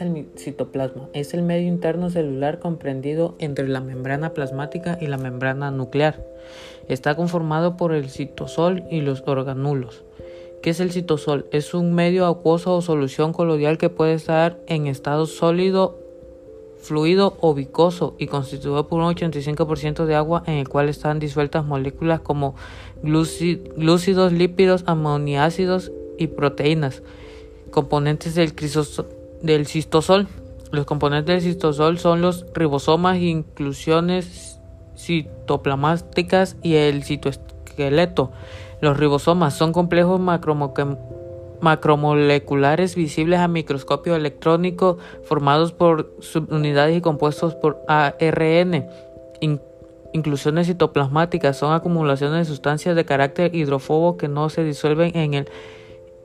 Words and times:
El 0.00 0.28
citoplasma 0.36 1.08
es 1.12 1.34
el 1.34 1.42
medio 1.42 1.66
interno 1.66 2.08
celular 2.08 2.60
comprendido 2.60 3.34
entre 3.40 3.66
la 3.66 3.80
membrana 3.80 4.32
plasmática 4.32 4.96
y 5.00 5.08
la 5.08 5.18
membrana 5.18 5.72
nuclear. 5.72 6.24
Está 6.88 7.16
conformado 7.16 7.76
por 7.76 7.92
el 7.92 8.08
citosol 8.08 8.84
y 8.90 9.00
los 9.00 9.24
organulos. 9.26 10.04
¿Qué 10.62 10.70
es 10.70 10.78
el 10.78 10.92
citosol? 10.92 11.46
Es 11.50 11.74
un 11.74 11.94
medio 11.94 12.26
acuoso 12.26 12.76
o 12.76 12.82
solución 12.82 13.32
coloidal 13.32 13.76
que 13.76 13.90
puede 13.90 14.14
estar 14.14 14.58
en 14.68 14.86
estado 14.86 15.26
sólido, 15.26 15.98
fluido 16.80 17.36
o 17.40 17.54
viscoso 17.54 18.14
y 18.18 18.28
constituido 18.28 18.86
por 18.86 19.00
un 19.00 19.12
85% 19.12 20.04
de 20.04 20.14
agua 20.14 20.44
en 20.46 20.54
el 20.54 20.68
cual 20.68 20.88
están 20.88 21.18
disueltas 21.18 21.64
moléculas 21.64 22.20
como 22.20 22.54
glúcidos, 23.02 24.32
lípidos, 24.32 24.84
aminoácidos 24.86 25.90
y 26.18 26.28
proteínas, 26.28 27.02
componentes 27.72 28.36
del 28.36 28.54
crisosol 28.54 29.17
del 29.42 29.66
cistosol. 29.66 30.28
Los 30.70 30.84
componentes 30.84 31.42
del 31.42 31.52
cistosol 31.52 31.98
son 31.98 32.20
los 32.20 32.44
ribosomas, 32.54 33.18
inclusiones 33.18 34.60
citoplasmáticas 34.96 36.56
y 36.62 36.74
el 36.74 37.04
citoesqueleto. 37.04 38.32
Los 38.80 38.96
ribosomas 38.98 39.54
son 39.54 39.72
complejos 39.72 40.20
macromoleculares 41.60 42.94
visibles 42.94 43.40
a 43.40 43.48
microscopio 43.48 44.14
electrónico 44.14 44.98
formados 45.24 45.72
por 45.72 46.14
subunidades 46.20 46.96
y 46.96 47.00
compuestos 47.00 47.54
por 47.54 47.78
ARN. 47.88 48.86
inclusiones 50.12 50.66
citoplasmáticas 50.66 51.56
son 51.56 51.72
acumulaciones 51.72 52.38
de 52.38 52.44
sustancias 52.44 52.94
de 52.94 53.04
carácter 53.04 53.54
hidrofobo 53.54 54.16
que 54.16 54.28
no 54.28 54.48
se 54.48 54.64
disuelven 54.64 55.16
en 55.16 55.34
el 55.34 55.48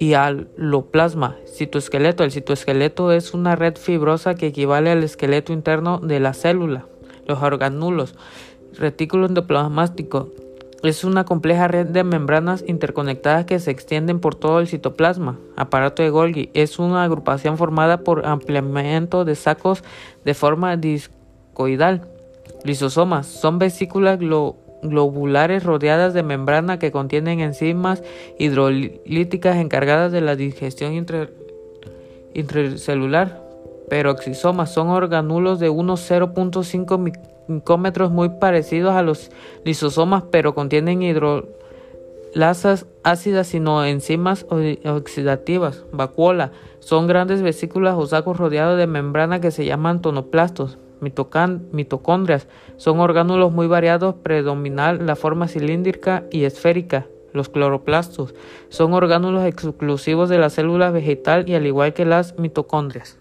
y 0.04 0.16
aloplasma, 0.16 1.38
citoesqueleto. 1.48 2.26
El 2.26 2.32
citoesqueleto 2.32 3.14
es 3.14 3.34
una 3.34 3.56
red 3.56 3.78
fibrosa 3.78 4.36
que 4.36 4.48
equivale 4.48 4.92
al 4.92 5.02
esqueleto 5.02 5.54
interno 5.54 6.00
de 6.00 6.20
la 6.20 6.34
célula. 6.34 6.86
Los 7.26 7.42
organulos, 7.42 8.16
retículo 8.74 9.28
endoplasmático, 9.28 10.28
es 10.84 11.06
una 11.06 11.24
compleja 11.24 11.70
red 11.70 11.88
de 11.88 12.04
membranas 12.04 12.66
interconectadas 12.68 13.46
que 13.46 13.60
se 13.60 13.72
extienden 13.72 14.20
por 14.20 14.36
todo 14.36 14.60
el 14.60 14.68
citoplasma. 14.68 15.40
Aparato 15.56 16.04
de 16.04 16.10
Golgi 16.10 16.50
es 16.54 16.80
una 16.80 17.06
agrupación 17.06 17.58
formada 17.58 18.04
por 18.04 18.26
ampliamiento 18.26 19.24
de 19.24 19.36
sacos 19.36 19.86
de 20.26 20.34
forma 20.34 20.76
discoidal. 20.76 22.10
Lisosomas 22.66 23.26
son 23.28 23.58
vesículas 23.58 24.20
globulares 24.84 25.64
rodeadas 25.64 26.14
de 26.14 26.24
membrana 26.24 26.80
que 26.80 26.92
contienen 26.92 27.40
enzimas 27.40 28.04
hidrolíticas 28.38 29.58
encargadas 29.58 30.12
de 30.12 30.22
la 30.22 30.36
digestión 30.36 30.94
intracelular. 32.34 33.42
Peroxisomas 33.90 34.74
son 34.74 34.90
organulos 34.90 35.60
de 35.60 35.70
unos 35.70 36.10
0.5 36.10 37.14
micómetros 37.48 38.12
muy 38.12 38.30
parecidos 38.30 38.96
a 38.96 39.02
los 39.02 39.30
lisosomas, 39.66 40.24
pero 40.32 40.56
contienen 40.56 41.02
hidrolasas 41.04 42.86
ácidas 43.04 43.54
y 43.54 43.60
no 43.60 43.84
enzimas 43.86 44.46
oxidativas. 44.86 45.84
Vacuola 45.92 46.52
son 46.80 47.08
grandes 47.08 47.42
vesículas 47.42 47.96
o 47.98 48.06
sacos 48.08 48.38
rodeados 48.38 48.78
de 48.78 48.88
membrana 48.88 49.42
que 49.42 49.52
se 49.52 49.66
llaman 49.66 50.02
tonoplastos 50.02 50.78
mitocondrias. 51.04 52.48
Son 52.78 53.00
orgánulos 53.00 53.52
muy 53.52 53.68
variados, 53.68 54.16
predominan 54.16 55.06
la 55.06 55.16
forma 55.16 55.48
cilíndrica 55.48 56.24
y 56.32 56.46
esférica. 56.46 57.08
Los 57.34 57.50
cloroplastos 57.50 58.36
son 58.70 58.94
orgánulos 58.94 59.46
exclusivos 59.46 60.30
de 60.30 60.38
la 60.38 60.50
célula 60.50 60.92
vegetal 60.92 61.50
y 61.50 61.56
al 61.56 61.66
igual 61.66 61.94
que 61.94 62.06
las 62.06 62.38
mitocondrias. 62.38 63.18